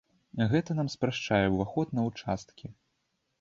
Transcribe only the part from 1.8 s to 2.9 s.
на ўчасткі.